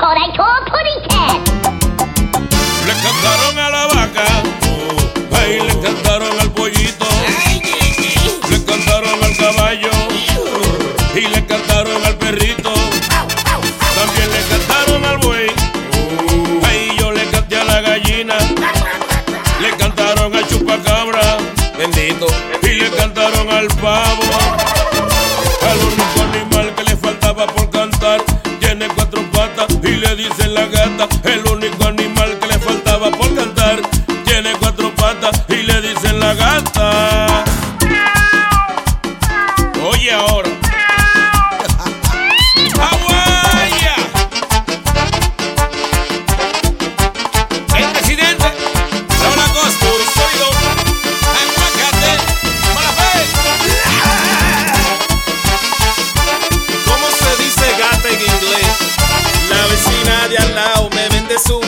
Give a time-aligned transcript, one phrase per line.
[0.00, 0.30] I
[0.70, 1.40] putty cat.
[2.86, 4.26] Le cantaron a la vaca,
[4.70, 7.06] oh, ay, le cantaron al pollito,
[8.48, 9.90] le cantaron al caballo
[11.16, 12.72] y le cantaron al perrito.
[13.96, 15.50] También le cantaron al buey,
[16.68, 18.36] ay, yo le canté a la gallina,
[19.60, 21.38] le cantaron al chupacabra,
[21.76, 22.26] bendito,
[22.62, 24.22] y le cantaron al pavo.
[25.68, 28.22] Al único animal que le faltaba por cantar
[29.98, 31.17] le dicen la gata.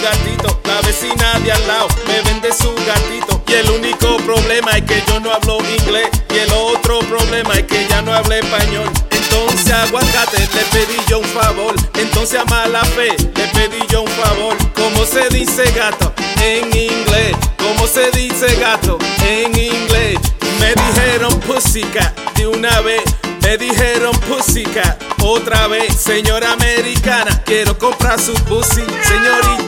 [0.00, 0.60] Gatito.
[0.64, 3.42] La vecina de al lado me vende su gatito.
[3.46, 6.08] Y el único problema es que yo no hablo inglés.
[6.34, 8.88] Y el otro problema es que ya no hablo español.
[9.10, 11.74] Entonces aguacate le pedí yo un favor.
[11.94, 14.56] Entonces a mala fe le pedí yo un favor.
[14.74, 16.12] ¿Cómo se dice gato
[16.42, 17.36] en inglés?
[17.58, 20.18] ¿Cómo se dice gato en inglés?
[20.58, 23.02] Me dijeron pussycat de una vez.
[23.42, 25.94] Me dijeron pussycat otra vez.
[25.96, 28.84] Señora americana, quiero comprar su pussy.
[29.02, 29.59] Señorita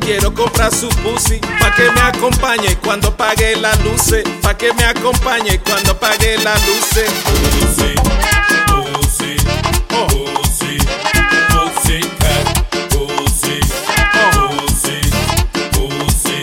[0.00, 1.38] quiero comprar su pussy.
[1.60, 4.24] Pa' que me acompañe cuando pague las luces.
[4.42, 7.10] Pa' que me acompañe cuando pague las luces.
[7.24, 7.94] Pussy,
[8.66, 9.36] pussy,
[9.88, 10.78] pussy,
[11.48, 12.44] pussycat,
[12.90, 13.60] pussy,
[14.32, 15.00] pussy,
[15.72, 16.42] pussy,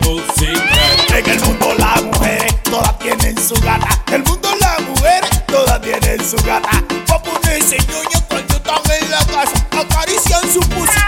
[0.00, 1.10] pussycat.
[1.16, 3.88] En el mundo las mujeres todas tienen su gata.
[4.08, 6.70] En el mundo las mujeres todas tienen su gata.
[7.06, 9.66] Papu dice ñoño cuando están en la casa.
[9.72, 11.00] Acarician su pussy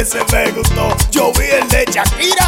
[0.00, 0.96] ese me gustó.
[1.10, 2.39] Yo vi el de Shakira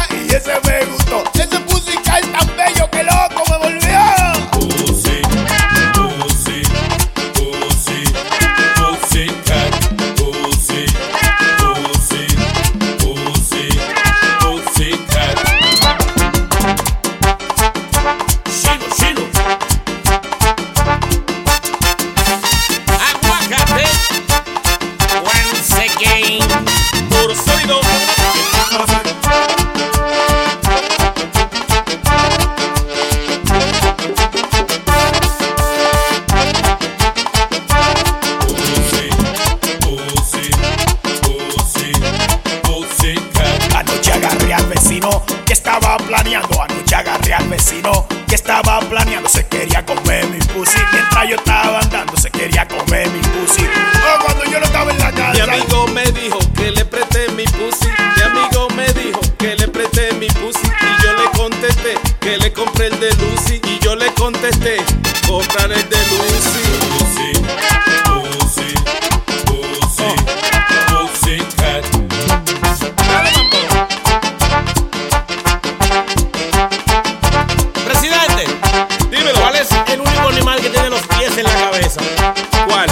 [47.63, 49.29] vecino que estaba planeando.
[49.29, 50.77] Se quería comer mi pussy.
[50.91, 53.63] Mientras yo estaba andando, se quería comer mi pussy.
[53.65, 55.43] Oh, cuando yo no estaba en la Mi casa.
[55.43, 57.87] amigo me dijo que le presté mi pussy.
[58.17, 60.59] Mi amigo me dijo que le presté mi pussy.
[60.65, 63.61] Y yo le contesté que le compré el de Lucy.
[63.63, 64.77] Y yo le contesté,
[65.27, 66.62] comprar el de Lucy.
[82.67, 82.89] ¿Cuál?